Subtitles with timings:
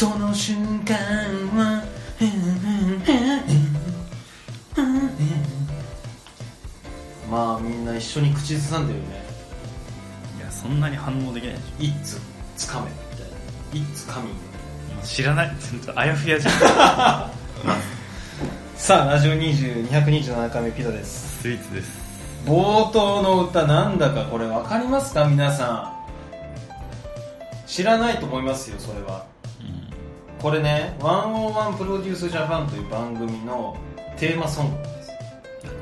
[0.00, 0.56] その瞬
[0.86, 0.96] 間
[1.54, 1.84] は
[7.30, 9.22] まあみんな一緒に口ずさんでるよね。
[10.38, 12.18] いやそんなに反応できないでし「いつ
[12.56, 14.30] つかめ」みたいな「いつかみ」
[15.06, 15.54] 知らない。
[15.60, 16.54] ちょっとあやふやじゃん。
[18.80, 21.42] さあラジオ20227回目ピザです。
[21.42, 21.90] スイーツです。
[22.46, 25.26] 冒頭の歌なんだかこれ分かりますか？
[25.26, 25.92] 皆さん。
[27.66, 29.24] 知らないと思いますよそれは。
[29.34, 29.39] うん
[30.40, 33.76] これね「101プロデュースジャパン」という番組の
[34.18, 35.10] テーマソングなんです。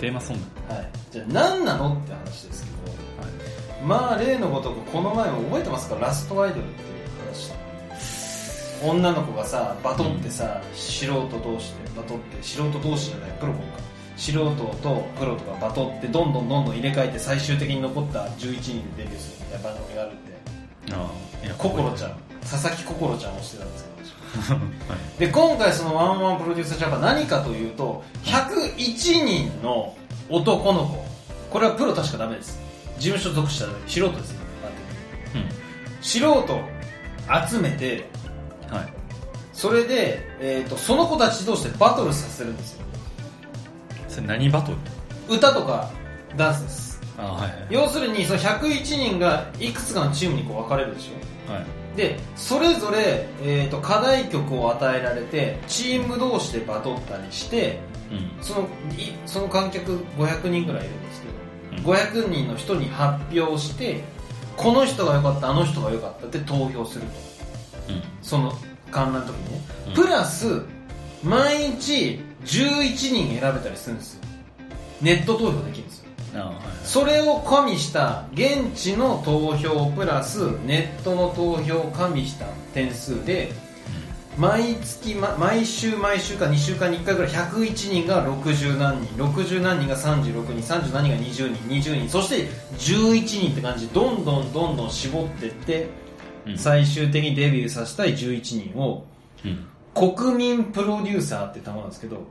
[0.01, 0.75] テーマソング。
[0.75, 0.89] はい。
[1.12, 2.77] じゃあ何なのって話ですけど
[3.87, 5.95] まあ例のごとくこの前も覚えてますか？
[5.97, 6.89] ラストアイドルっていう
[7.25, 7.52] 話。
[8.83, 13.79] 女の子がさバトってさ、素人同士でバトって素人同士じゃないプロコンか。
[14.16, 20.32] 素人とプロとかバトってどんどんどんどん入れ替えて最終的に残った11人でデビューするみたいな番組があるんで。
[20.91, 22.16] ああ心ちゃん。
[22.41, 23.93] 佐々木心ちゃんをしてたんですけど。
[23.93, 23.98] はい
[25.18, 29.96] で今回そのワンワンプロデューサージャパン何かというと101人の
[30.29, 31.04] 男の子。
[31.51, 32.60] これはプロ確かダメです。
[32.98, 34.38] 事務所属したら素人ですよ
[36.02, 36.60] 素人
[37.48, 38.09] 集めて
[38.68, 38.93] うんはい。
[39.52, 42.85] それで、えー、とその子たち同士でバトルさせるんですよ。
[44.09, 44.73] それ何バト
[45.29, 45.37] ル？
[45.37, 45.90] 歌とか
[46.37, 47.01] ダンスです。
[47.16, 47.66] ああはいはい。
[47.70, 51.52] 要するにその101人がいくつかのチームにこう分かれるでしょ。
[51.52, 51.65] はい
[51.97, 58.43] でそれぞれ、えー、と課題曲を与えられてチーム同士でバトったりしてうん。
[58.43, 58.63] その
[58.97, 61.99] いその観客500人ぐらいいるんですけど、うん。
[61.99, 64.03] 500人の人に発表して
[64.56, 67.05] この人が良かったあの人が良かったって投票する
[67.87, 67.93] と。
[67.93, 68.03] うん。
[68.22, 68.53] その
[68.91, 69.94] 観覧の時にね、うん。
[69.94, 70.62] プラス
[71.22, 74.21] 毎日11人選べたりするんですよ。
[75.00, 75.88] ネット投票できる
[76.84, 83.53] それを加味した現地の投票プラスネットの投票を加味した点数で
[84.38, 92.47] 毎月、ま、毎週毎週か2週間に1回ぐらい101人が60何人60何人が36人30何人が20人20人そして
[92.78, 95.88] 11人って感じでどんどんどんどん絞っていって、
[96.47, 96.58] うん。
[96.58, 99.04] 最終的にデビューさせたい11人を
[99.44, 99.66] うん。
[99.94, 102.28] 国民プロデューサーって単語なんですけど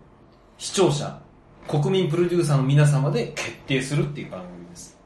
[0.57, 1.19] 視聴者
[1.67, 4.97] 国民プロデューサーの皆様で決定するっていう番組です。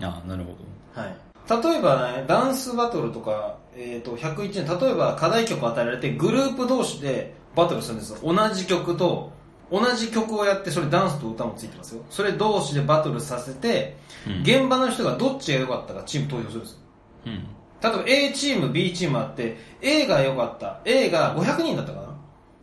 [0.00, 0.56] ああなるほ
[0.94, 8.18] はい、例えばねダンスバトルとか、えー、と101年例えば課題曲を与えられてグループ同士でバトルするんですよ。
[8.22, 9.32] 同じ曲と
[9.70, 12.02] 同じ曲をやってそれダンスと歌もついてますよ。
[12.10, 14.42] それ同士でバトルさせて、うん。
[14.42, 16.78] 現場の人がどっちが良かったかチーム投票するんですよ。
[17.26, 17.46] どうん。
[17.80, 20.80] 例えば A チーム B チームあって A が良かった。
[20.84, 22.08] A が500人だったかな。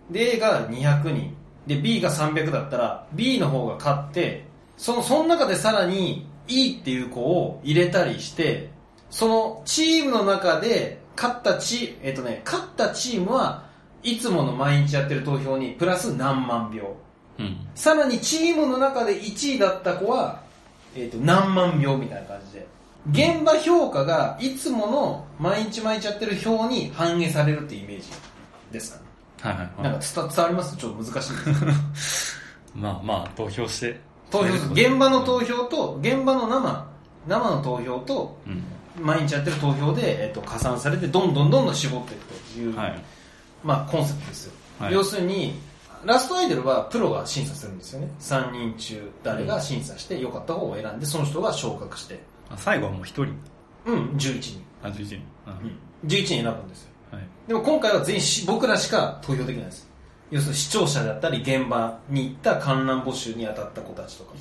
[0.10, 1.36] で A が200人
[1.68, 4.46] で B が300だったら B の方が勝って
[4.78, 8.70] そのその中でさらに E っていう子を入れたりして
[9.10, 13.66] そのチームの中で勝ったチえっ、とね勝ったチームは
[14.04, 16.96] いつもの毎日やってる投票にプラス何万票。
[17.40, 17.58] うん。
[17.74, 20.42] さらにチームの中で1位だった子は、
[20.96, 22.68] えー、と何万票みたいな感じで。
[23.12, 28.08] 現場評価がいつもの毎日毎日やってる票に反映されるっていうイメージ
[28.72, 29.05] ですかね
[29.42, 29.84] はいはいはい。
[29.84, 30.78] なんか伝伝わります？
[30.78, 32.38] ちょっと難しいです。
[32.76, 34.00] まあまあ投票して。
[34.32, 36.88] 投票現場の投票と現場の生
[37.28, 38.64] 生の投票とうん。
[38.98, 43.04] 毎日やってる投票で、えー、と加算されてどんどんどんどん絞っていくという、はい。
[43.62, 44.94] まあ、コンセプトですよ、はい。
[44.94, 45.60] 要するに
[46.06, 48.10] ラストアイドルはプロが審査するんですよね。
[48.22, 52.24] 3人中誰が審査して良かった方を選んでその人が昇格して。
[52.50, 53.36] あ最後はもう一人。
[53.86, 55.22] うん11人、あ11人。
[55.46, 56.90] あうん、11人選ぶんですよ。
[56.90, 56.95] はい
[57.48, 59.88] でも今回は全員し僕らしか投票できないです。
[60.32, 64.34] 要するに視聴者だったり現場に行った観覧募集に当たった子たちとか。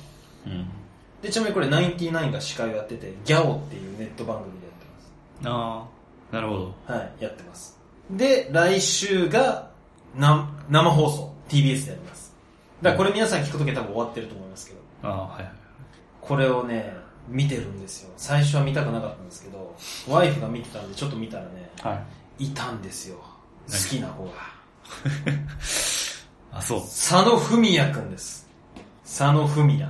[0.47, 0.67] うん。
[1.21, 5.85] でちなみにこれナインティナインが司会をやっててギャオっていうネット番組でやってあ
[6.31, 6.67] あなるほど。
[6.67, 7.77] ますはいやってます。
[8.11, 9.69] で来週が
[10.15, 12.33] な生放送 TBS でやります。
[12.81, 14.79] だからこれ皆さん聞くときは多分終わってると思いますけど。
[15.03, 15.51] ああはいはい。
[16.21, 16.95] これをね
[17.27, 18.11] 見てるんですよ。
[18.17, 19.75] 最初は見たくなかったんですけど
[20.07, 22.03] ワイフが見てたんでちょっと見たらねはい
[22.39, 23.17] いたんですよ。
[23.17, 24.31] 好何きな子が。
[26.57, 26.81] あそう。
[26.81, 28.47] 佐野文也くんです。
[29.03, 29.85] 佐野文也。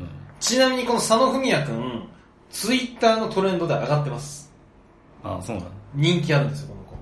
[0.00, 0.08] うん。
[0.40, 2.08] ちなみにこの佐野文也くん
[2.50, 4.52] ツイッターのトレンドで上がってます。
[5.22, 5.70] ああそうなの？
[5.94, 6.96] 人気あるんですよこの子。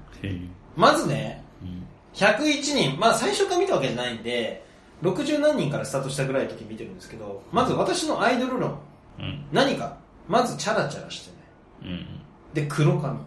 [0.76, 1.86] まずねうん。
[2.14, 4.64] 101人まあ最初から見たわけじゃないんで
[5.02, 8.78] 60何人からスタートしたぐらいの時見てるんですけどまず私のアイドル論。
[9.18, 9.44] うん。
[9.52, 9.96] 何か？
[10.28, 11.36] まずチャラチャラして
[11.84, 12.06] ないうん。
[12.54, 13.18] で黒髪。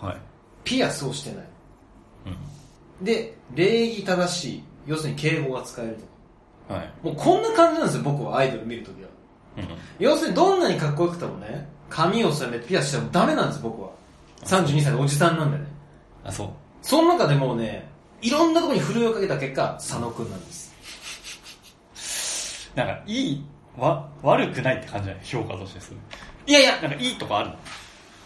[0.00, 0.16] はい
[0.64, 1.46] ピアスをしてない。
[3.00, 3.04] うん。
[3.04, 4.64] で礼儀正しい。
[4.86, 5.98] 要するに敬語が使える
[6.68, 6.92] とはい。
[7.02, 9.08] もうこんな感じなんですよ僕はアイドル見るときは。
[9.58, 9.64] うん。
[9.98, 13.90] 要するにどんなにかっこよくてもね髪を染めてピアスしてもダメなんです僕は。
[14.44, 15.64] 32歳のおじさんなんでね。
[16.24, 16.48] あそう。
[16.82, 17.88] その中でもうね、
[18.20, 20.72] いろんなところにふるいをかけた結果、佐野くんなんです。
[22.74, 23.44] なんか、いい、
[23.76, 25.24] わ、悪くないって感じじゃない？
[25.24, 25.96] 評価としてする。
[26.46, 27.56] いやいや、なんか、いいとこあるの？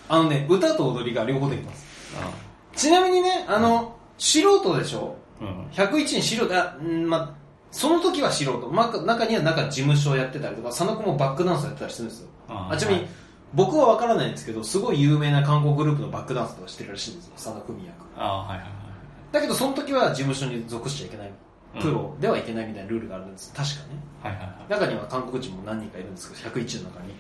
[0.09, 1.86] あのね、歌と踊りが両方できます。
[2.21, 2.33] あ
[2.75, 5.17] ちなみにね、あの、素人でしょ？
[5.41, 5.67] うん。
[5.73, 7.35] 101人素人、あ、んま、
[7.71, 8.69] その時は素人。
[8.71, 12.29] ま、中にはなんか事務所をやってたりとか、佐野くんもバックダンスやってたりするんですよ。
[12.49, 13.11] ああちなみに、はい
[13.55, 18.23] 僕は分からないんですけど、すごい有名な韓国グループのバックダンスとかしてるらしいんですよ、佐野文也君。
[18.23, 18.71] ああ、はいはいはい。
[19.33, 21.33] だけど、その時は事務所に属しちゃいけない。
[21.81, 23.53] プロではいけないみたいなルールがあるんです。
[23.55, 24.01] 確かね。
[24.23, 24.71] はいはいはい。
[24.71, 27.15] 中には韓国人も何人かいるんですけど、101の中に。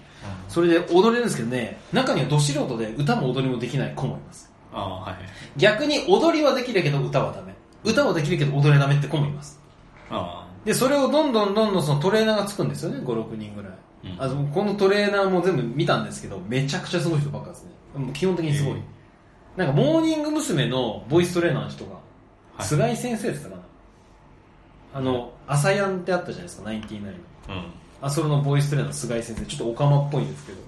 [0.48, 4.52] それで踊れるんですけどね、中にはど素人で歌も踊りもできない子もいます。
[4.76, 5.22] ああ、はいはい。
[5.56, 7.54] 逆に踊りはできるけど歌はダメ。
[7.84, 9.60] 歌はできるけど踊れダメって子もいます。
[10.10, 13.72] あで、それをどんどんどんどんそのトレーナーがつくんですよね、5、6人ぐらい。
[13.72, 13.76] うん
[14.18, 17.70] あのこのトレーナーも全部見たんですけど、めちゃくちゃすごい人ばっかですね。
[17.96, 18.74] もう基本的にすごい。
[18.74, 18.82] へえ
[19.56, 20.68] なんか、モーニング娘。
[20.68, 22.00] のボイストレーナーの人が、は
[22.62, 23.62] い菅井先生って言ったかな。
[24.94, 27.20] あの、朝やんってあったじゃないですか、ナインティナインの。
[27.48, 27.52] あ。
[27.52, 27.64] うん。
[28.00, 30.58] あ、それのボイストレーナーの菅井先生、ちょっとオカマっぽいんですけど、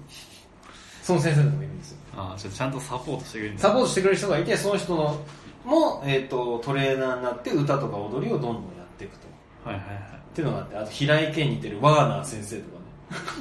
[1.02, 1.98] その先生とかもいるんですよ。
[2.19, 5.20] ああ、じゃあちゃんとサポートしてくれるサポートしてくれる人がいて、その人の、
[5.65, 9.29] も、えっ、と、トレーナーになって歌とか踊りをどんどんやっていくと。
[9.70, 12.79] はいはいはっていうのがあって、あと平井堅に似てるワーナー先生とか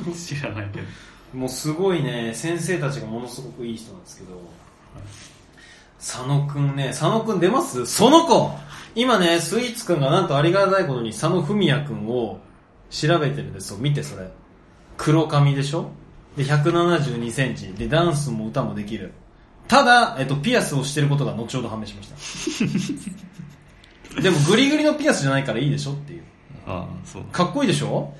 [0.06, 0.12] ね。
[0.12, 0.16] い。
[0.18, 0.88] 知らないけど。
[1.34, 4.40] もうすごいね、先生たちがものすごくいい人なんですけど、
[6.00, 7.86] 佐野くんね、佐野くん出ます？
[7.86, 8.52] その子
[8.96, 12.40] 今ね、スイーツくんがなんとありがたいことに佐野文也くんを
[12.90, 13.78] 調べてるんですよ。
[13.78, 14.30] 見てそれ。
[14.98, 15.92] 黒髪でしょ？
[16.38, 17.74] で、172センチ。
[17.74, 19.12] で、ダンスも歌もできる。
[19.68, 22.10] ただ、えっと、ピアスをしてることが後ほど判明しまし
[24.16, 24.22] た。
[24.22, 26.24] でも、グリグリのピアスじゃないからいいでしょっていう。
[26.68, 27.24] ああ、そう。
[27.26, 28.14] かっこいいでしょ？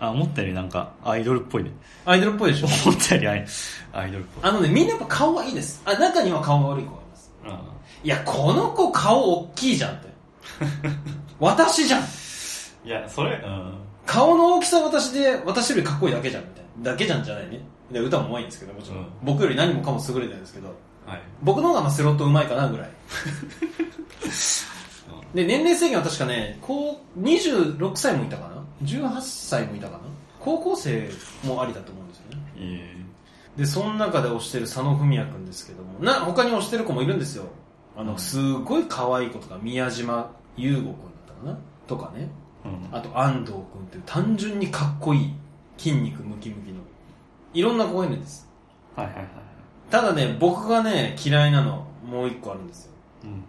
[0.00, 1.70] あ、思ったよりなんか、アイドルっぽいね。
[2.06, 2.66] アイドルっぽいでしょ？
[2.88, 3.46] 思ったよりアイ
[3.92, 4.50] アイドルっぽい。
[4.50, 5.82] あのね、みんなやっぱ顔はいいです。
[5.84, 7.30] あ、中には顔が悪い子がいます。
[7.46, 7.60] あ
[8.02, 10.08] いや、この子顔大きいじゃんって。
[11.38, 12.02] 私じゃん。
[12.02, 12.06] あ
[12.84, 13.74] いや、それ、うん。
[14.06, 16.59] 顔の大きさは私で、私よりかっこいいだけじゃん、みたいな。
[16.78, 17.60] だけじゃんじゃないね。
[17.90, 18.98] で、歌も上手いんですけど、もちろん。
[19.00, 20.68] うん僕より何もかも優れてるんですけど、
[21.06, 21.22] はい。
[21.42, 22.90] 僕の方がまあスロット上手いかな、ぐらい。
[25.34, 30.00] で、年齢制限は確かね、こう、26歳もいたかな ?18 歳もいたかな？
[30.40, 31.10] 高校生
[31.44, 32.36] もありだと思うんですよね。
[33.56, 37.44] で、その中で推してる佐野文也くんですけども、な、他に推してる子もいるんですよ。
[37.96, 40.96] あの、すごい可愛い子とか、宮島優吾くんだっ
[41.26, 42.28] たかなとかね。
[42.64, 42.88] うん。
[42.96, 45.34] あと、安藤くんっていう単純にかっこいい、
[45.80, 46.80] 筋肉ムキムキの。
[47.54, 48.46] いろんな子がいるんです。
[48.94, 49.26] はいはいはい。
[49.90, 52.92] ただね、僕がね、嫌いなの、もう一個あるんですよ。
[53.24, 53.44] うん。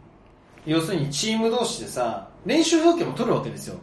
[0.65, 3.77] 要するに、チーム同士でさ、練習風景も撮るわけですよ。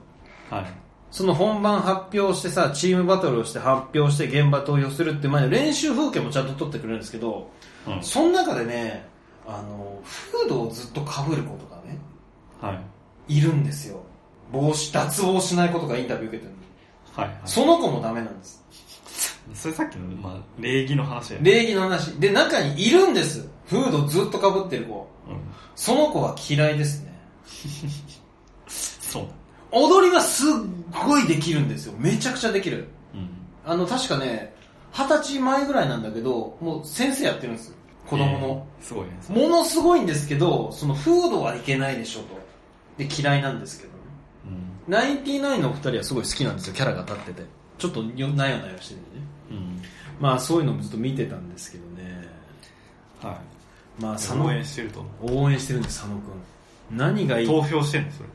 [0.50, 0.64] はい。
[1.10, 7.50] その本番発表してさ、チームバトルをして発表して現場投票するって前に練習風景もちゃんと撮ってくれるんですけど、
[7.86, 8.02] うん。
[8.02, 9.06] その中でね、
[9.46, 11.98] あの、フードをずっと被る子とかね、
[12.60, 12.80] は
[13.28, 13.38] い。
[13.38, 14.00] いるんですよ。
[14.52, 16.67] 帽子、脱帽しない子とかインタビュー受けてるのに。
[17.18, 17.28] はい。
[17.28, 17.38] はい。
[17.44, 18.64] その子もダメなんです。
[19.54, 21.50] それさっきの、まあ、礼儀の話だよね。
[21.50, 22.12] 礼儀の話。
[22.20, 23.48] で、中にいるんです。
[23.66, 25.08] フードずっと被ってる子。
[25.28, 25.36] うん。
[25.74, 27.12] その子は嫌いですね。
[28.66, 29.26] そう。
[29.72, 30.52] 踊りがすっ
[31.06, 31.94] ごいできるんですよ。
[31.98, 32.88] めちゃくちゃできる。
[33.14, 33.28] うん。
[33.64, 34.54] あの、確かね、
[34.92, 37.76] 二十歳前ぐらいなんだけど、もう先生やってるんですよ。
[38.06, 38.66] 子供の。
[38.80, 38.86] えー。
[38.86, 39.12] すごいね。
[39.28, 42.38] ものすごいんですけど、そのフードはいけないでしょと。
[42.96, 43.97] で、嫌いなんですけど。
[44.88, 47.42] ナインティナインのお二人はすごい好きなんですよ、キャラが立ってて。
[47.78, 49.24] ちょっとよなよなよしてるんでね。
[49.50, 49.82] うん。
[50.18, 52.28] まあそういうのもずっと見てたんですけどね。
[53.22, 53.38] は
[54.00, 54.14] まあい。
[54.16, 55.44] 佐野応援してると思う。
[55.44, 56.96] 応援してるんです、佐野くん。
[56.96, 57.46] 何がいい？
[57.46, 58.28] 投票してんのそれ。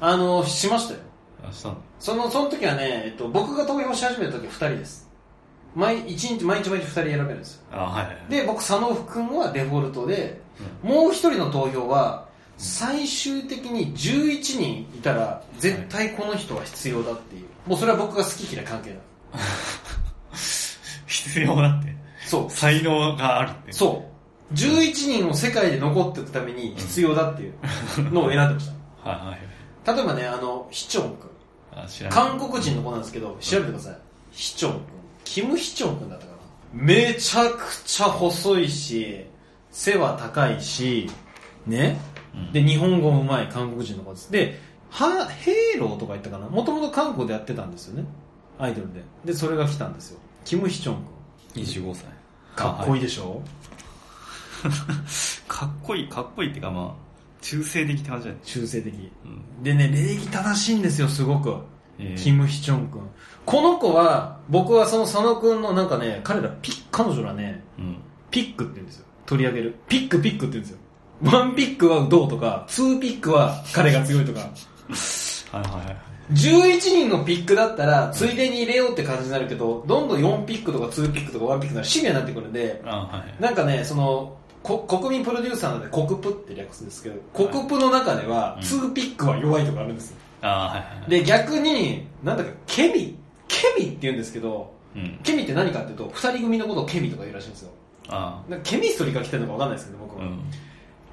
[0.00, 1.00] あの、しましたよ。
[1.48, 1.80] あ、したんだ。
[2.00, 5.08] その、その時はね、えっと、僕が投票し始めた時は二人です。
[5.76, 7.62] 毎、一日、毎日毎日二人選べるんですよ。
[7.70, 8.30] あ、はいはいはい。
[8.30, 10.40] で、僕、佐野くんはデフォルトで、
[10.82, 12.26] もう一人の投票は、
[12.60, 17.46] 最終的に11人いたら、絶対この人は必要だっていう。
[17.66, 18.98] もうそれは僕が好き嫌い関係ない。
[21.06, 21.96] 必要だって。
[22.26, 22.50] そう。
[22.50, 23.72] 才能があるって。
[23.72, 24.06] そ
[24.52, 24.54] う。
[24.54, 27.54] 11人を世界で残っていくために必要だっていう
[28.12, 28.66] のを選んでまし
[29.04, 29.10] た。
[29.10, 29.96] は いはいはい。
[29.96, 31.30] 例えばね、あの、ヒチョン君。
[31.72, 32.18] あ、知らない。
[32.18, 33.98] 韓国人の子なんですけど、調べてください。
[34.32, 34.80] ヒチョン君。
[35.24, 36.38] キム・ヒチョン君だったかな。
[36.74, 39.24] めちゃくちゃ細いし、
[39.70, 41.08] 背は高いし、
[41.66, 41.98] ね。
[42.34, 44.30] うんで、日本語も上手い韓国人の子です。
[44.32, 44.60] で、
[44.90, 46.48] は、ヘイローとか言ったかな？
[46.48, 48.04] もともと韓国でやってたんですよね。
[48.58, 49.02] アイドルで。
[49.24, 50.20] で、それが来たんですよ。
[50.44, 50.96] キム・ヒチョン
[51.54, 51.62] 君。
[51.64, 52.04] 25歳。
[52.56, 53.04] かっこいいい。
[53.04, 53.42] でしょ、
[55.48, 56.94] かっこいい、かっこいいっていうかまあ、
[57.40, 58.42] 中性的って感じだよね。
[58.44, 58.94] 中性的。
[59.24, 59.62] うん。
[59.62, 61.56] でね、礼儀正しいんですよ、すごく。
[61.98, 63.02] えーキム・ヒチョン君。
[63.46, 67.96] この子は、僕はその佐野君のなんかね、彼らピッ、彼女らね、うん。
[68.30, 69.06] ピックって言うんですよ。
[69.26, 69.76] 取り上げる。
[69.88, 70.78] ピックピックって言うんですよ。
[71.22, 74.40] 1ピックはどうとか、2ピックは彼が強いとか。
[74.40, 75.96] はいはいはい。
[76.32, 83.42] 11人のピックだったら、ついでに入れようって感じになるけど、どんどん4ピックとか2ピックとか1ピックとかシビアになってくるんで、あはい。
[83.42, 90.16] なんかね、その、こ国民プロデューサーなので、国プって略すんですけど、国プの中では、うん2ピックは弱いとかあるんですよ。
[90.42, 90.48] あ
[90.98, 91.10] はい。
[91.10, 93.16] で、逆に、なんだか、ケミ
[93.48, 95.18] ケミって言うんですけど、うん。
[95.22, 97.70] ケミって何かっていうと、二人組のことをケミとか言うらしいんですよ。
[98.62, 100.24] ケミストリーが来てるのかわかんないですけど、僕は。
[100.24, 100.40] うん。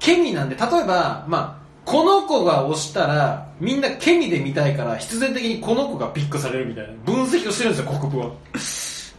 [0.08, 8.30] ケミなんで、例えば、まあ、この子が押したら、みんなケミで見たいから、必然的にこの子がピックされるみたいな、分析をしてるんですよ、国プは。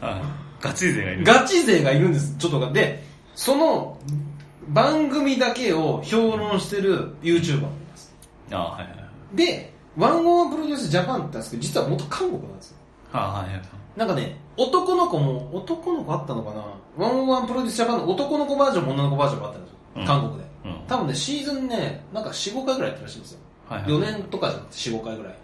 [0.01, 0.19] あ
[0.59, 1.23] ガチ勢がいる。
[1.23, 2.71] ガチ勢がいるんです、ちょっとが。
[2.71, 3.03] で、
[3.35, 3.99] その、
[4.69, 8.15] 番組だけを評論してる YouTuber がいます。
[8.51, 9.03] あはいはいは
[9.33, 9.37] い。
[9.37, 12.77] で、ワンオンプロデュースジャパンって言ったんですけど、実は元韓国なんですよ。
[13.13, 13.61] あはいはい。
[13.95, 16.63] なんかね、男の子も、男の子あったのかな？
[16.97, 19.77] ワンオンプロデュースジャパンの男の子バージョンも女の子バージョンもあったんですよ。
[19.97, 20.48] うん韓国で。
[20.89, 20.97] うん。
[20.97, 23.39] 多分ね、シーズンね、なんか4、5回ぐらいやってるらしいんですよ。
[23.67, 23.91] はいはい。
[23.91, 25.35] 4年とかじゃなくて4、5回ぐらい。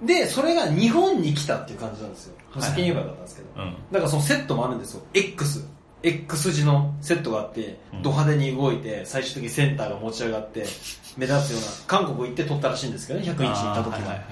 [0.00, 0.06] うん。
[0.06, 2.34] で、それが日本に来たっていう感じなんですよ。
[2.52, 3.48] はい先に言えばよかったんですけど。
[3.56, 3.76] うん。
[3.92, 5.02] だからそのセットもあるんですよ。
[5.12, 5.64] X。
[6.02, 10.64] X 字のセットがあってうん、ド派手に動いて、最終的にセンターが持ち上がって、
[11.16, 13.92] 目立つような、韓国行って撮ったらしいんですけどね、101行った時は。
[13.92, 14.24] はいはいはいはい。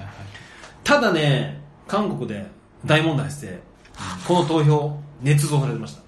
[0.83, 2.45] ただね、韓国で
[2.85, 3.59] 大問題発生。
[4.27, 6.01] この投票、捏造されてました。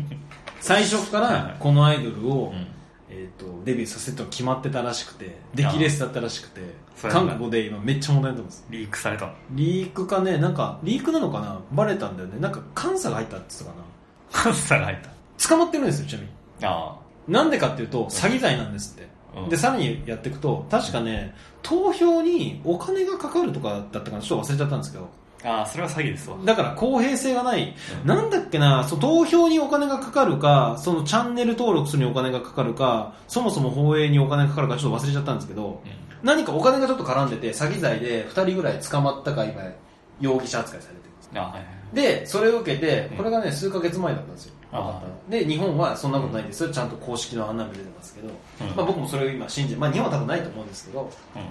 [0.60, 2.66] 最初からこのアイドルを、うん。
[3.18, 6.60] えー、とデビューさせると決まってたらしくて出来レースだったらしくて
[7.08, 8.66] 韓国で今めっちゃ問題になってます。
[8.68, 9.32] リークされたの？
[9.52, 11.58] リークかねなんかリークなのかな？
[11.72, 12.38] バレたんだよね。
[12.38, 13.74] なんか監査が入ったって言って
[14.32, 15.08] たかカンサが入っな
[15.48, 16.32] 捕まってるんですよちなみに。
[16.60, 16.70] た。
[16.70, 16.96] あ
[17.26, 19.48] なんでかっていうと詐欺罪なんですって、うん。
[19.48, 24.20] でさらにやっていくと確かね投票にお金がかかるとかだったかな。
[24.20, 25.08] ちょっと忘れちゃったんですけど
[25.46, 25.66] あ。
[25.66, 26.36] それは詐欺ですわ。
[26.44, 35.80] だから公平性がない、うんなんだっけな、そう投票にお金がかかるか、そのチャンネル登録するにお金がかかるか、そもそも放映にお金がかかるかちょっと忘れちゃったんですけど、
[36.22, 39.62] 何かお金がちょっと絡んでて、詐欺罪で2人ぐらい捕まったか今、
[40.20, 41.30] 容疑者扱いされてるんです。
[41.34, 41.94] あはいはい。
[41.94, 44.52] で、それを受けてう、んこれがね、数ヶ月前だったんですよ。
[45.28, 46.70] で、日本はそんなことないんですよ。
[46.70, 51.42] ちゃんと公式の案内も出てますけど、うんまあ僕もそれを今信じて、まあ日本は多分ないと思うんですけど、うん。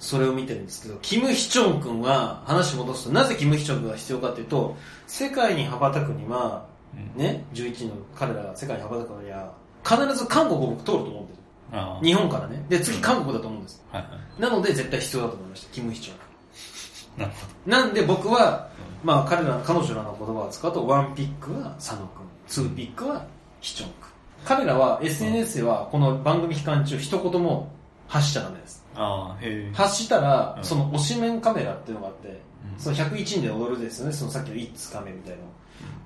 [0.00, 4.74] それを見てるんですけど、キム・ヒチョン君は、話戻すと、なぜキム・ヒチョン君が必要かというと、
[5.06, 7.22] 世界に羽ばたくには、うん。
[7.22, 9.52] ね、11人の彼らが世界に羽ばたくのには、
[9.84, 11.42] 必ず韓国を僕通ると思うんですよ。
[11.72, 12.04] ああ。
[12.04, 12.64] 日本からね。
[12.70, 13.84] で、次韓国だと思うんです。
[13.92, 14.40] はいはい。
[14.40, 17.26] なので、絶対必要だと思いました、キム・ヒチョン君。
[17.26, 18.70] なるほなんで僕は、
[19.04, 22.06] まあ彼ら、彼女らの言葉を使うと、ワンピックは佐野君、
[22.46, 23.26] ツーピックは
[23.60, 24.10] ヒチョン君。
[24.44, 27.68] 彼らは SNS ではこの番組期間中一言も
[28.10, 28.84] 発しちゃダメです。
[28.94, 29.00] ど。
[29.00, 29.72] ああ、へえ。
[29.72, 35.38] 発したら、うんその推しメンカメラっていうのがあって、うんその101人で踊るですよね、そのさっきのイッツカメみたいな。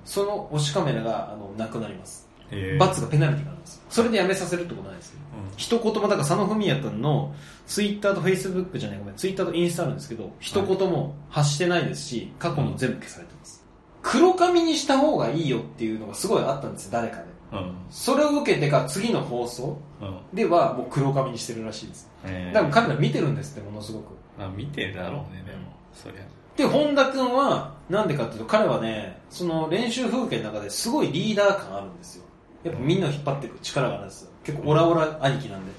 [0.05, 2.29] その推しカメラがあのなくなります。
[2.51, 2.77] へえ。
[2.77, 3.83] 罰がペナルティがあるんですよ。
[3.89, 5.19] それでやめさせるってことないですよ。
[5.49, 5.57] うん。
[5.57, 7.33] 一言も、だから佐野文也君の
[7.65, 13.65] ツイッターとフェイスブックじゃないごめん、ツイッターとインスタあるんですけど、一言も発してないですし、過去の全部消されてます。
[14.03, 17.23] 黒髪にした方がいいよっていうのがすごいあったんですよ、誰かで。
[17.51, 17.75] うん。
[17.89, 20.19] それを受けてか次の放送うん。
[20.33, 22.09] ではもう黒髪にしてるらしいです。
[22.25, 22.53] ええ。
[22.53, 24.13] だから彼ら見てるんですって、ものすごく。
[24.37, 25.73] まあ見てるだろうね、でも。
[25.93, 26.21] そりゃ。
[26.57, 32.23] で、本田君は、なんでかっていうと、彼はね、その練習風景の中ですごいリーダー感あるんですよ。
[32.63, 34.31] やっぱみんなを引っ張っていく力があるんですよ。
[34.43, 35.71] 結構オラオラ兄貴なんで。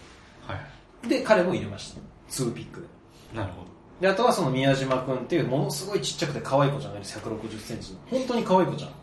[0.47, 0.55] は
[1.05, 1.09] い。
[1.09, 2.01] で、彼も入れました。
[2.31, 3.39] 2ピックで。
[3.39, 3.67] なるほど。
[4.01, 7.99] で、あとはその宮島君っていうものすごいちっちゃくて可愛い子ちゃんがいるんです160センチの。
[8.11, 8.91] 本当に可愛い子ちゃん。
[8.91, 8.95] うん。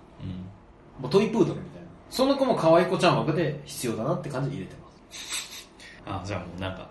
[1.02, 1.73] もうトイプードルみ。
[2.14, 5.68] その子も可愛い子ちゃん枠で必要だなって感じで入れてます。
[6.06, 6.88] あ、じゃあもうなんか、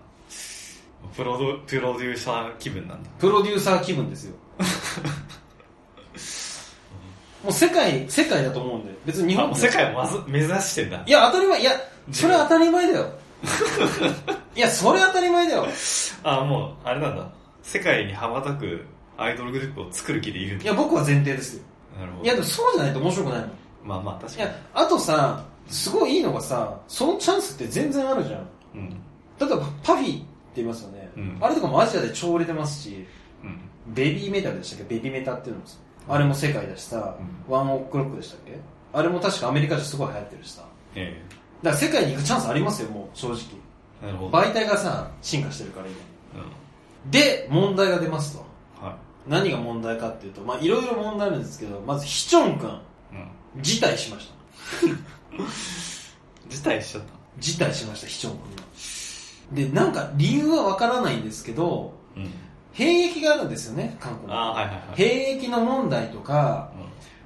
[1.14, 3.08] プロド、プロデューサー気分なんだ。
[3.20, 4.34] プロデューサー気分ですよ。
[7.44, 8.92] もう世界、世界だと思うんで。
[9.06, 11.10] 別に日あ、本もう世界をまず目指してんだい。
[11.10, 11.70] や、当たり前、いや、
[12.10, 13.06] それは当たり前だよ。
[14.56, 15.66] いや、それ当たり前だよ。
[16.24, 17.28] あ、もう、あれなんだ。
[17.62, 18.84] 世界に羽ばたく
[19.16, 21.62] アイドルグループを作る気でいるいや、僕は前提ですよ。
[22.00, 22.24] なるほど。
[22.24, 23.50] いや、でもそうじゃないと面白くないもん。
[23.84, 24.48] まあまあ確いかに。
[24.48, 28.48] や、あとさ、すごいいいのがさ、そのチャンスって全然あるじゃん。
[28.74, 28.90] うん。
[29.38, 31.10] 例えば、パフィーって言いますよね。
[31.16, 33.06] うんあれとかもアジアで超売れてますし、
[33.42, 33.94] うん。
[33.94, 34.94] ベビーメタルでしたっけ？
[34.94, 37.16] ベビーメタっていうのもさあれも世界だしさ、
[37.48, 38.58] ワンオックロックでしたっけ？
[38.92, 40.62] あれも確かアメリカじゃすごい流行ってるしさ。
[40.94, 41.22] え
[41.62, 43.38] だから世界に行くチャンスありますよ、もう、正直。
[44.02, 44.38] えなるほど。
[44.38, 45.96] 媒体がさ、進化してるから今。
[46.42, 47.10] うん。
[47.10, 48.44] で、問題が出ますと。
[48.84, 48.96] は
[49.26, 52.80] 何が問題かっていうと、まあいろいろ問題あるんですけど、まずヒチョン君。
[53.60, 54.86] 辞退しました。
[56.48, 57.08] 辞退しちゃった。
[57.38, 58.62] 辞退しました、ヒチョン君が。
[59.72, 62.30] で、なんか理由はわからないんですけど、うん。
[62.72, 64.32] 兵役があるんですよね、韓国。
[64.32, 64.96] ああ、はいはいはい。
[64.96, 66.70] 兵役の問題とか、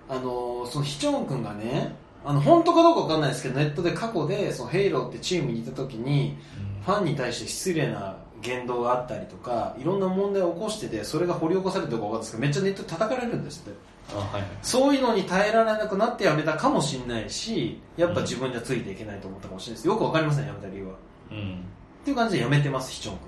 [0.08, 6.36] うあのーそのヒチョン君がね、ああの本当かどうかわかんないですけどネットで過去でそのヘイローってチームにいた時に
[6.84, 13.74] ファンに対して失礼な言動があったりとかいろんな問題を起こしててそれが掘り起こされてるかわかんないですけどめっちゃネットで叩かれるんですってあ
[14.14, 14.42] はいはい。
[14.62, 19.86] そういうのに耐えられなくなってやめたかもしれないしやっぱ自分じゃついていけないと思ったかもしれないです。
[19.88, 20.94] よくわかりませんやめた理由は。
[21.30, 21.36] うん。
[21.36, 23.18] っていう感じでやめてますヒチョン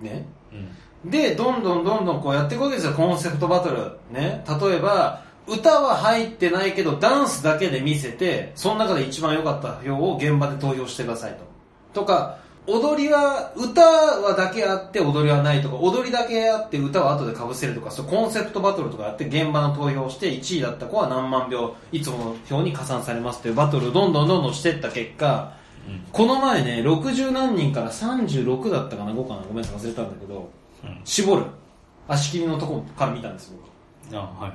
[0.00, 0.10] 君。
[0.10, 0.26] ね。
[0.52, 1.10] うん。
[1.10, 3.98] で、どんどんどんどんこうやっていくわけですよ、コンセプトバトル。
[4.10, 4.44] ね。
[4.60, 12.00] 例えば、歌は入ってないけど、ダンスだけで見せて、その中で一番良かった票を現場で投票してくださいと。
[12.00, 25.54] とか、踊りは、歌はだけあって踊りはないとか、踊りだけあって歌は後で被せるとか、そうコンセプトバトルとかやって現場の投票して1位だった子は何万票、いつもの票に加算されますというバトルをどんどんどんどんしていった結果、
[25.88, 26.04] うん。
[26.12, 30.48] この前ね、60何人から36だったかな、5かな、ごめんなさい忘れたんだけど、
[30.84, 31.00] うん。
[31.04, 31.46] 絞る。
[32.06, 33.52] 足切りのとこから見たんです
[34.08, 34.16] 僕。
[34.16, 34.54] あはいは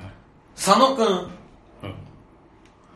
[0.56, 1.06] 佐野くん。
[1.06, 1.28] うん。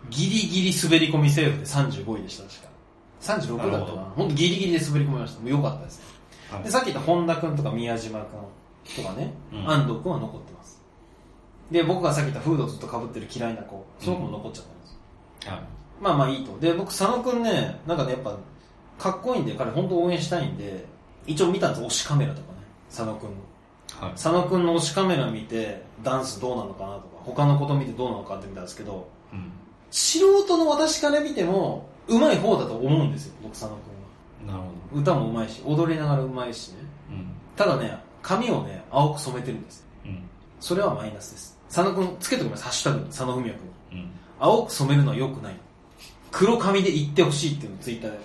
[0.09, 2.72] ギリギリ滑り込みセーフで35位でした確か
[3.23, 4.03] 36だったかな。
[4.17, 5.41] 本当ギリギリで滑り込みました。
[5.41, 6.03] もう良かったです。
[6.51, 6.65] はい。
[6.65, 9.71] でさっき言った本田くんとか宮島くんとかね、うん。
[9.71, 10.83] 安藤くんは残ってます。
[11.71, 15.63] で僕がさっき言ったフードずっと被ってる嫌いな子その子も残っちゃったんですよ、はい。
[16.01, 16.59] まあまあいいと。
[16.59, 18.37] で僕佐野くんねなんかねやっぱ
[18.99, 20.85] かっこいいんで彼本当応援したいんで
[21.27, 22.59] 一応見たんです推しカメラとかね。
[22.89, 23.37] 佐野くんの。
[24.01, 24.11] はい。
[24.13, 29.53] 佐野くんの推しカメラ見てダンスどうなのかなとか他のこと見てどうなのかって見たんですけどうん。
[29.91, 34.59] 素人の私から見てもうまい方だと思うんですよ僕佐野くんは。
[34.59, 36.77] なるほ歌もうまいし踊りながらうまいしね。
[37.09, 37.27] どうん。
[37.57, 39.87] ただね髪をね青く染めてるんです。
[40.05, 40.23] うん。
[40.61, 41.59] それはマイナスです。
[41.69, 44.11] 佐野くんつけておきますハッシュタグ佐野文也くんうん。
[44.39, 45.55] 青く染めるのは良くない。
[46.31, 48.19] 黒髪で言ってほしいっていうのをツイッターで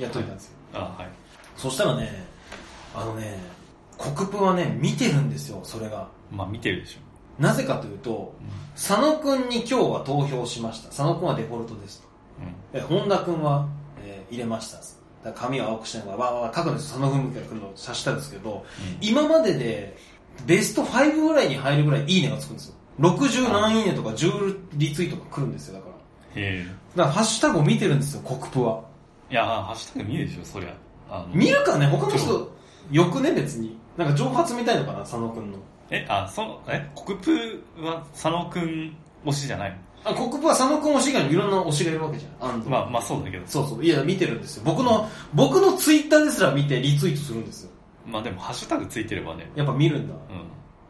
[0.00, 0.52] やっといたんですよ。
[0.74, 1.08] あはい。
[1.56, 2.26] そしたらね
[2.94, 3.38] あのね
[3.98, 6.08] 国プはね見てるんですよそれが。
[6.30, 7.42] まあ見てるでしょ。
[7.42, 8.34] なぜかというと
[8.74, 10.88] 佐野くんに今日は投票しました。
[10.88, 12.08] 佐野くんはデフォルトですと
[12.40, 12.78] うん。
[12.78, 13.68] え本田くんは、
[14.04, 15.32] えー入れました。
[15.34, 18.64] 髪を青くしながわーわー書くんで佐野文也くんの差したんですけど、
[19.00, 19.96] 今までで
[20.46, 22.74] ベスト5ぐらいに入るぐらいいいねがつくんですよ。
[22.98, 25.86] 60何いいねとか10リツイートが来るんですよだか
[26.34, 26.40] ら。
[26.40, 26.66] へえ
[26.96, 28.82] だからハッシュタグを見てるんですよ国プは。
[29.30, 31.26] いやハッシュタグ見るでしょそりゃ。
[31.32, 32.52] 見るかね他のそ人
[32.90, 33.78] よくね別に。
[33.96, 35.58] なんか蒸発みたいのかな佐野くんの。
[35.90, 42.48] えあそのえ国プは佐野くん推しじゃないあ国プは佐野くん推し以外にもいろんな推しがいるわけじゃん。
[42.50, 42.70] 安藤。
[42.70, 43.46] まあまあそうだけど。
[43.46, 43.84] そうそう。
[43.84, 44.62] いや見てるんですよ。
[44.64, 47.70] 僕の僕のツイッターですら見てリツイートするんですよ。
[48.06, 49.50] まあでもハッシュタグついてればね。
[49.54, 50.14] やっぱ見るんだ。
[50.14, 50.20] うん。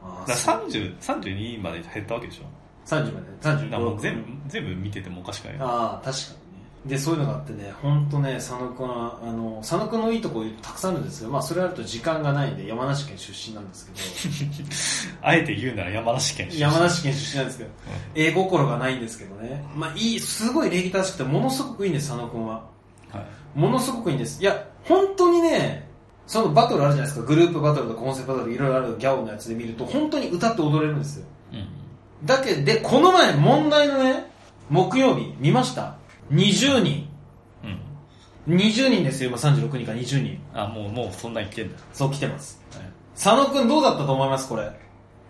[0.02, 2.42] あだから30 32まで減ったわけでしょ。
[2.86, 6.36] 30までだからも35う全部全部見ててもおかしくないああ確かに。
[6.36, 6.41] ね
[6.84, 13.92] でそういうのがあってね本当ね佐野くんはあの佐野くんのいいところたくさんあるんですけどまあそれあると時間がないんで山梨県出身なんですけ
[15.22, 16.60] あえて言うなら山梨県出身。
[16.60, 17.70] ど山梨県出身なんですけど。
[18.16, 19.64] 絵心がないんですけどね。
[19.76, 22.64] まあいいすごい礼儀正しくてものすごくいいんです佐野くんは。
[23.12, 23.58] はい。
[23.58, 24.42] ものすごくいいんです。
[24.42, 25.88] いや本当にね
[26.26, 27.26] そのバトルあるじゃないですか。
[27.26, 31.26] グループバトルとコンセプトバトルいろいろあるギャオのやつで見ると本当に歌って踊れるんですよ。
[31.52, 31.68] うん。
[32.26, 34.30] だけでこの前問題のね
[34.68, 35.96] 木曜日見ました？
[36.32, 37.08] 20人。
[38.48, 38.56] うん。
[38.56, 40.38] 20人ですよ今36人から20人。
[40.54, 41.78] あもうもうそんな言ってんだ。
[41.92, 42.60] そう来てます。
[43.14, 44.62] 佐野くんどうだったと思いますこれ？
[44.64, 44.66] い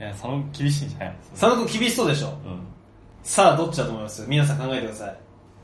[0.04, 2.28] や佐野厳しいんじゃない佐野くん厳しそうでしょ？
[2.28, 2.34] うん。
[3.22, 4.24] さあどっちだと思います？
[4.28, 5.16] 皆さん考えてください。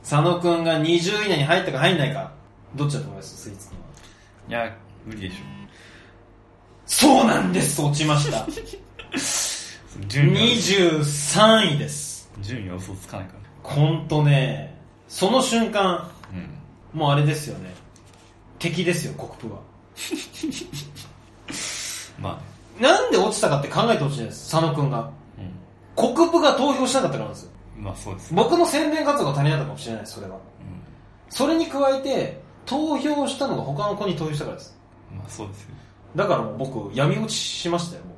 [0.03, 2.33] 佐野くんが20位以内に入ったか入んないか。
[2.75, 3.37] どっちだと思います？
[3.37, 3.83] スイーツくんは。
[4.49, 5.35] いや無理でしょ。
[6.87, 8.47] そうなんです落ちました。
[10.09, 12.31] 順位は23位です。
[12.41, 14.78] 順位は嘘つかないからほんとね
[15.09, 16.11] その瞬間
[16.95, 17.01] うん。
[17.01, 17.75] もうあれですよね。
[18.59, 19.61] 敵ですよ国プは
[22.19, 22.41] ま
[22.81, 24.99] なんで落ちたかって考えてほしいんです佐野くんが。
[24.99, 25.03] あ
[25.41, 25.51] ね
[25.99, 26.15] うん。
[26.17, 27.51] 国プが投票しなかったからなんですよ。
[27.77, 30.37] まあそうです僕の宣伝活動が足りなかったかもしれないですそれは。
[30.37, 30.41] う
[31.31, 34.77] それに加えて投票したのが他の子に投票したからです。
[35.13, 35.69] んまあそうですよ
[36.17, 38.15] だからもう僕闇落ちしましたよも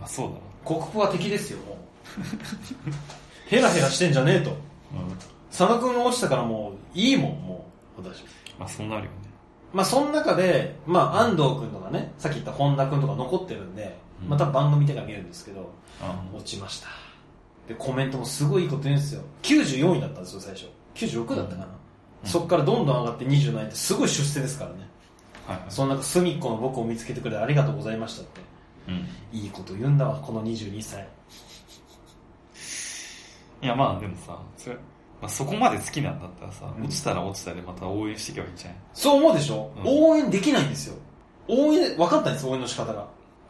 [0.00, 0.40] まあそうだろ
[0.76, 1.76] う国プは敵ですよもう。
[3.48, 4.50] ヘラヘラしてんじゃねえと。
[4.50, 4.58] ううん
[5.56, 7.64] 佐野くんが落ちたからもういいもんも
[7.96, 8.24] う私。
[8.58, 9.16] まあそうなるよね。
[9.72, 14.28] まあその中で、まあ安藤くんとかねさっき言った本田くんとか残ってるんで、うん。
[14.30, 15.70] また番組でが見るんですけど
[16.02, 16.88] あ落ちました。
[17.68, 19.22] でコメントもすごいいいこと言うんですよ。
[19.42, 20.68] 94位だったんですよ最初。
[20.96, 21.66] 96だったかな、
[22.24, 22.28] うん。
[22.28, 24.88] そっからどんどん上がって27位ってすごい出世ですからね。
[25.46, 25.66] はいはい。
[25.68, 28.40] その中隅っこの僕を見つけてくれてありがとうございましたって。
[28.88, 29.38] うん。
[29.38, 31.06] いいこと言うんだわこの22歳。
[33.62, 34.76] いやまあでもさそれ、
[35.20, 36.84] まあ、そこまで好きなんだったらさ、うん。
[36.84, 38.76] 落ちたら落ちたでまた応援していけばいいんじゃない？
[38.92, 39.82] そう思うでしょ、うん。
[39.86, 40.96] 応援できないんですよ。
[41.48, 43.06] 応援分かったんです応援の仕方が。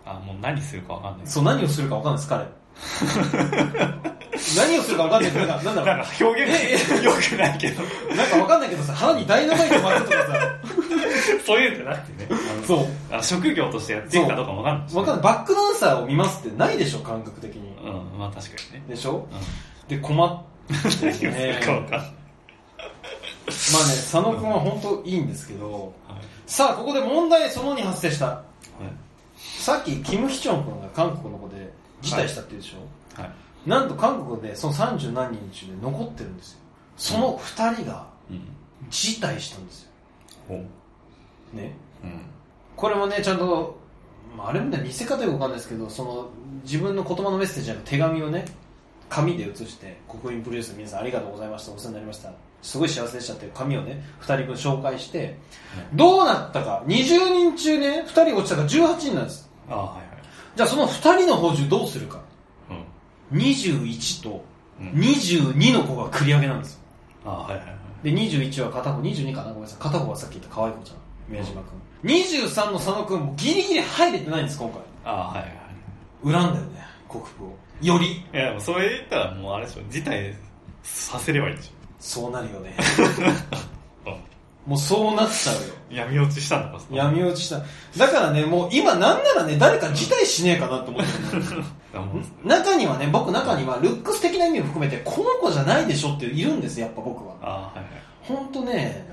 [0.07, 1.27] あもう何するかわかんない。
[1.27, 2.45] そう何をするか分かんないです彼。
[4.57, 5.97] 何をするか分かんないけどなんかなんだろう。
[5.99, 7.83] なんか表現良くないけど、
[8.15, 10.55] なんか分かんないけどさ腹にダイナマイト巻くとかさ。
[11.47, 12.87] そういうんじゃなくてね、あのそう。
[13.13, 15.23] あの職業としてやってるかどうかもわかんないしね、分かんない。
[15.25, 17.75] バックダンサーを見ますってないでしょ感覚的に。
[17.87, 18.85] うん、まあ確かにね。
[18.89, 19.27] でしょ？
[19.31, 19.89] うん。
[19.89, 22.01] で困って何をすねるかわかんない。
[22.01, 26.19] まあね佐野君は本当いいんですけどはい。
[26.47, 28.43] さあここで問題その2発生したはい。
[29.37, 33.31] さっきキム・ヒチョン君が韓国の子で辞退したって言うでしょ、はい。
[33.67, 36.59] なんと韓国でその30何人中で残ってるんですよ
[36.97, 38.41] その2人がうん。
[38.91, 39.89] 辞退したんですよ
[40.49, 40.55] ほ
[41.53, 41.57] う。
[41.57, 42.27] ねうん。
[42.77, 43.79] これもねちゃんと、
[44.37, 46.29] まあ、あれもね見せ方よくわかんないですけどその
[46.65, 48.45] 自分の言葉のメッセージじゃなく手紙をね
[49.09, 52.33] 紙で写して国民プロデュースの皆さんありがとうございましたお世話になりました。
[52.63, 55.37] すごい幸せでしたっていう紙をね2人分紹介して
[55.93, 56.83] どうなったか。
[56.87, 59.51] 20人中ね2人落ちたから18人なんです。
[59.69, 60.07] ああ、はいはい。
[60.57, 62.21] じゃあその2人の補充どうするか。
[63.33, 63.39] うん。
[63.39, 64.45] 21と
[64.81, 64.89] うん。
[64.93, 66.81] 22の子が繰り上げなんですよ。
[67.27, 67.77] ああ、はいはいはい。
[68.05, 70.97] で21は片方22かなごめんなさい片方はさっき言った可愛い子ちゃん。
[71.29, 71.63] 宮島
[72.03, 74.81] 君23の佐野君もギリギリ入れてないんです今回。
[75.05, 76.43] ああ、はいはいはい。
[76.43, 78.13] 恨んだよね国府をより。
[78.13, 80.35] いや、でもそれ言ったらもうあれでしょ、辞退
[80.83, 82.77] させればいいでしそうなるよね。
[84.07, 84.11] ょ。
[84.69, 85.61] もうそうなっちゃうよ。
[85.69, 87.63] うん闇落ちしたのか、闇落ちした。
[87.97, 91.65] だからねもう今なんならね誰か辞退しねえかなと思ってる。
[91.95, 97.35] あもう中にはね僕中にはルックス的な意味も含めてこの子じゃないでしょっているんですやっぱ僕は。
[97.43, 97.87] ああ、はいはい。
[98.23, 99.07] 本当ね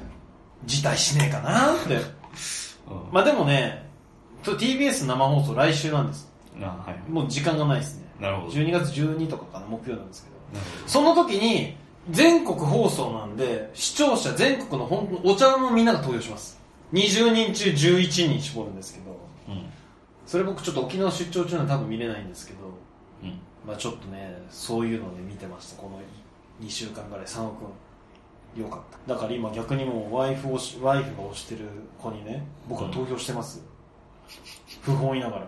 [0.66, 1.96] 辞退しねえかなって。
[1.96, 2.04] うん。
[3.12, 3.88] まあでもね
[4.44, 6.32] と TBS 生放送来週なんです。
[6.60, 7.12] ああ、はい。
[7.12, 8.54] もう時間がないですねなるほど。
[8.54, 10.36] 12月12とかかな木曜なんですけど。
[10.86, 11.76] その時に
[12.12, 16.60] 全国放送なんで視聴者全国の本当お茶のみんなが投票します
[16.94, 19.18] 20人中11人絞るんですけど
[19.50, 19.66] うん。
[20.26, 22.60] それ僕ちょっと沖縄出張中なんで多分見れないんですけど
[23.24, 23.40] うん。
[23.66, 26.00] まあちょっとねそういうので見てましたこの
[26.66, 31.62] 2週間ぐらい佐野くんよかっただから今逆にもうワイフをしワイフが推してる
[31.98, 33.64] 子にね僕は投票してます、
[34.82, 35.48] 不本意ながら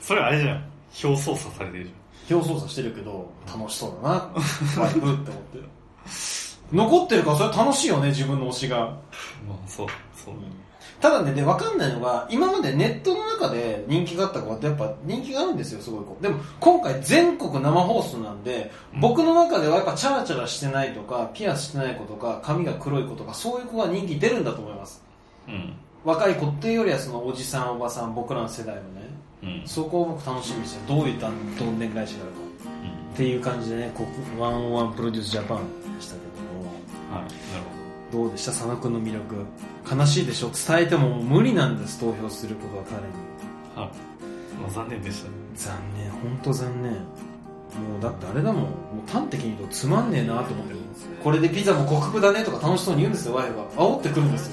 [0.00, 0.75] それあれじゃん。
[1.02, 4.14] 表操作されてるじ票操作してるけど楽しそうだな
[4.82, 5.30] ワイフって思って
[6.72, 8.86] 残ってるからそれは楽しいよね自分の推しがゃん。
[9.48, 10.34] まあ、そう、そう。
[11.00, 25.04] ただねで分かんないのが今までネットの中で人気があった子はやっぱ人気があるんですよすごい子でも今回全国生放送なんで、うん僕の中ではやっぱチャラチャラしてないとかピアスしてない子とか髪が黒い子とかそういう子が人気出るんだと思います
[25.46, 25.74] うん。
[26.02, 29.05] 若い子っていうよりはそのおじさんおばさん僕らの世代のねうん。
[29.64, 31.28] そこを僕楽しみにしてどういうど
[31.66, 32.38] んでん返しがあるか。
[33.14, 34.06] っていう感じでね国
[34.40, 36.70] ワンワンプロデュースジャパンでしたけども。
[37.12, 37.24] はい。
[37.24, 37.32] なる
[38.12, 38.28] ほど。
[38.28, 38.50] うでした？
[38.52, 39.46] 佐野君の魅力。
[39.90, 40.50] 悲しいでしょ？
[40.50, 41.98] 伝えても無理なんです。
[41.98, 43.02] 投票することは彼に。
[43.74, 43.80] ど。
[43.82, 43.90] はい。
[44.60, 45.34] まあ、残念でしたね。
[45.54, 46.10] 残念。
[46.10, 46.92] 本当残念。
[46.92, 46.98] も
[47.98, 48.62] うだってあれだもん。
[48.62, 48.68] も
[49.06, 50.78] う端的に言うとつまんねえなと思ってる
[51.22, 54.46] これでピザも国服だねとか楽しそうに言うんですよワイフが煽ってくるんです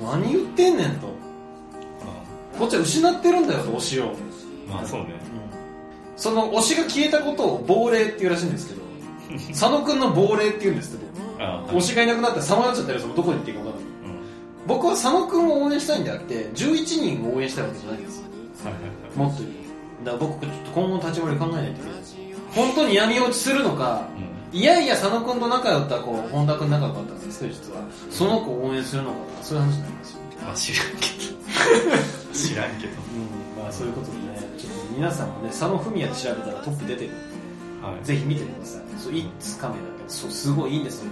[0.00, 0.06] よ。
[0.10, 1.13] 何言ってんねんと
[2.58, 4.12] こっちは失ってるんだよと推しを、
[4.68, 5.14] まあ、そうね。
[6.16, 8.82] その推しが消えたことを亡霊っていうらしいんですけど
[9.50, 11.04] 佐野くんの亡霊って言うんですって
[11.42, 14.66] ああ、僕推しがいなくなったらさまよっちゃったりそのどこに行っていいか分かんないうん。
[14.66, 18.24] 僕は佐野くんを応援したいんであって11人を応援したいわけじゃないんですよ
[18.64, 19.18] はいはいはい。
[19.18, 19.50] もっと言う
[20.04, 21.92] だから僕ちょっと今後の立ち回り考えないといけない
[22.54, 24.06] 本当に闇落ちするのか
[24.52, 24.58] うん。
[24.58, 31.43] いやいや佐野くんと仲良かった子本田くん仲良かったんですけど実はその子を応援するのかとかそういう話になりますよ、まあ、知らんけど。
[32.32, 32.92] 知らんけど。
[32.92, 37.10] うんまあ、そういうことでねちょっと皆さんもね佐野文也で調べたらトップ出てる
[37.82, 38.04] はい。
[38.04, 38.82] ぜひ見てください。
[38.98, 41.10] そういつカメラだけどそうすごいいいんですよ。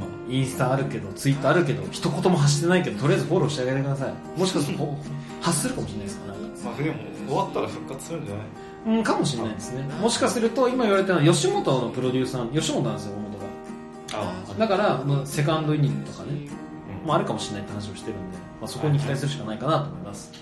[0.00, 4.06] まインスタあるけどツイッターあるけど一言も発してないけどとりあえずフォローしてあげてくださ。
[4.06, 4.96] いもしかすると
[5.42, 6.96] 発するかもしれないですからまあ、でも、
[7.28, 8.98] 終わったら復活するんじゃない？
[8.98, 9.82] うん、かもしれないですね。
[10.00, 13.38] もしかすると、今言われたのは、吉本のプロデューサー、吉本なんですよ、元
[14.56, 14.58] が。
[14.58, 16.30] だから、まあセカンドイニットとかね、
[17.02, 17.06] うん。
[17.06, 20.32] もあるかもしれないって話をしてるんで、まあ、そこに期待するしかないかなと思います。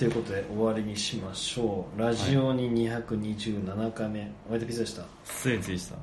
[0.00, 2.00] ということで、終わりにしましょう。
[2.00, 5.04] ラジオに227回目、お相手ピザでした。
[5.24, 5.94] 失礼でした。